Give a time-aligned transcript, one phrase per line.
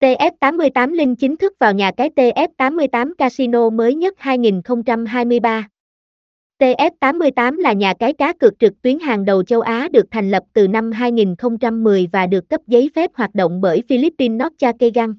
[0.00, 5.68] TF88 Linh chính thức vào nhà cái TF88 Casino mới nhất 2023.
[6.58, 10.42] TF88 là nhà cái cá cược trực tuyến hàng đầu châu Á được thành lập
[10.52, 15.14] từ năm 2010 và được cấp giấy phép hoạt động bởi Philippines Nortekegang.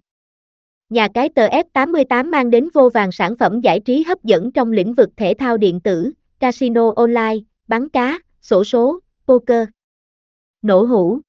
[0.90, 4.94] Nhà cái TF88 mang đến vô vàng sản phẩm giải trí hấp dẫn trong lĩnh
[4.94, 7.38] vực thể thao điện tử, casino online,
[7.68, 9.68] bắn cá, sổ số, poker.
[10.62, 11.20] Nổ hũ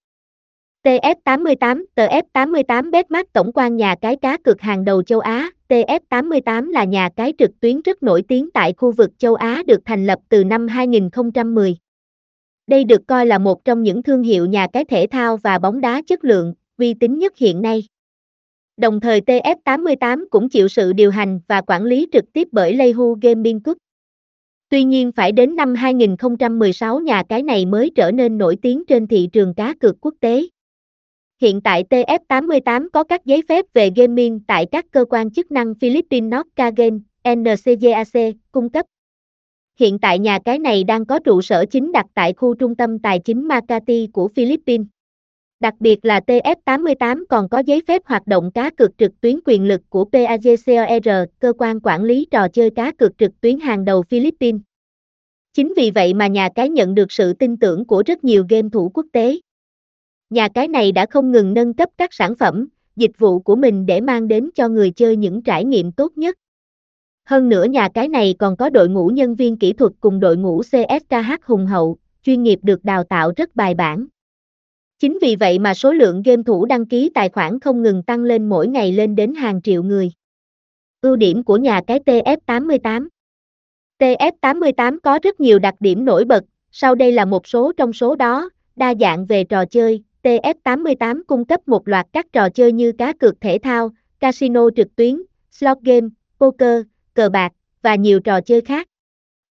[0.84, 6.84] TF88 TF88 Betmark tổng quan nhà cái cá cược hàng đầu châu Á, TF88 là
[6.84, 10.18] nhà cái trực tuyến rất nổi tiếng tại khu vực châu Á được thành lập
[10.28, 11.76] từ năm 2010.
[12.66, 15.80] Đây được coi là một trong những thương hiệu nhà cái thể thao và bóng
[15.80, 17.84] đá chất lượng, uy tín nhất hiện nay.
[18.76, 23.18] Đồng thời TF88 cũng chịu sự điều hành và quản lý trực tiếp bởi Leihu
[23.22, 23.78] Gaming Group.
[24.68, 29.06] Tuy nhiên phải đến năm 2016 nhà cái này mới trở nên nổi tiếng trên
[29.06, 30.46] thị trường cá cược quốc tế.
[31.42, 35.74] Hiện tại TF88 có các giấy phép về gaming tại các cơ quan chức năng
[35.74, 36.98] Philippines Norca Game,
[37.34, 38.86] NCGAC, cung cấp.
[39.78, 42.98] Hiện tại nhà cái này đang có trụ sở chính đặt tại khu trung tâm
[42.98, 44.86] tài chính Makati của Philippines.
[45.60, 49.64] Đặc biệt là TF88 còn có giấy phép hoạt động cá cược trực tuyến quyền
[49.64, 54.02] lực của PAGCOR, cơ quan quản lý trò chơi cá cược trực tuyến hàng đầu
[54.02, 54.60] Philippines.
[55.52, 58.68] Chính vì vậy mà nhà cái nhận được sự tin tưởng của rất nhiều game
[58.72, 59.38] thủ quốc tế.
[60.32, 63.86] Nhà cái này đã không ngừng nâng cấp các sản phẩm, dịch vụ của mình
[63.86, 66.38] để mang đến cho người chơi những trải nghiệm tốt nhất.
[67.24, 70.36] Hơn nữa nhà cái này còn có đội ngũ nhân viên kỹ thuật cùng đội
[70.36, 74.06] ngũ CSKH hùng hậu, chuyên nghiệp được đào tạo rất bài bản.
[74.98, 78.22] Chính vì vậy mà số lượng game thủ đăng ký tài khoản không ngừng tăng
[78.22, 80.12] lên mỗi ngày lên đến hàng triệu người.
[81.00, 83.08] Ưu điểm của nhà cái TF88
[83.98, 88.16] TF88 có rất nhiều đặc điểm nổi bật, sau đây là một số trong số
[88.16, 92.92] đó, đa dạng về trò chơi, TF88 cung cấp một loạt các trò chơi như
[92.92, 96.08] cá cược thể thao, casino trực tuyến, slot game,
[96.40, 96.82] poker,
[97.14, 98.88] cờ bạc, và nhiều trò chơi khác.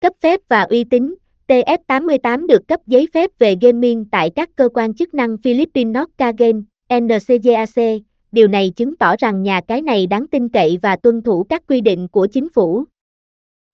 [0.02, 1.16] Cấp phép và uy tín,
[1.48, 6.31] TF88 được cấp giấy phép về gaming tại các cơ quan chức năng Philippines Norca
[6.38, 6.60] Game,
[7.00, 11.44] NCGAC, điều này chứng tỏ rằng nhà cái này đáng tin cậy và tuân thủ
[11.50, 12.84] các quy định của chính phủ.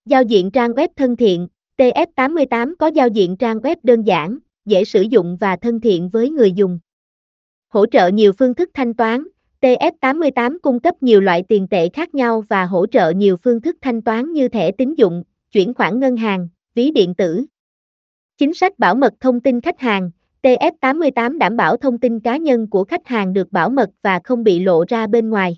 [0.06, 1.48] Giao diện trang web thân thiện,
[1.78, 6.30] TF88 có giao diện trang web đơn giản, dễ sử dụng và thân thiện với
[6.30, 6.80] người dùng.
[7.68, 9.24] Hỗ trợ nhiều phương thức thanh toán,
[9.62, 13.78] TF88 cung cấp nhiều loại tiền tệ khác nhau và hỗ trợ nhiều phương thức
[13.82, 17.46] thanh toán như thẻ tín dụng, chuyển khoản ngân hàng, ví điện tử.
[18.38, 20.12] Chính sách bảo mật thông tin khách hàng,
[20.42, 24.44] TF88 đảm bảo thông tin cá nhân của khách hàng được bảo mật và không
[24.44, 25.58] bị lộ ra bên ngoài.